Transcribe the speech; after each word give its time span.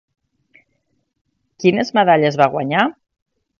Quines 1.65 1.95
medalles 1.99 2.41
va 2.43 2.51
guanyar? 2.57 2.89